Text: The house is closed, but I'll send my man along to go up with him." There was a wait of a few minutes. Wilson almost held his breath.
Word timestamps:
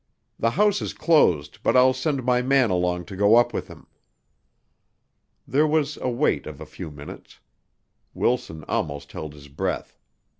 The 0.39 0.49
house 0.57 0.81
is 0.81 0.95
closed, 0.95 1.61
but 1.61 1.77
I'll 1.77 1.93
send 1.93 2.23
my 2.23 2.41
man 2.41 2.71
along 2.71 3.05
to 3.05 3.15
go 3.15 3.35
up 3.35 3.53
with 3.53 3.67
him." 3.67 3.85
There 5.47 5.67
was 5.67 5.95
a 5.97 6.09
wait 6.09 6.47
of 6.47 6.59
a 6.59 6.65
few 6.65 6.89
minutes. 6.89 7.39
Wilson 8.15 8.65
almost 8.67 9.11
held 9.11 9.35
his 9.35 9.47
breath. 9.47 9.99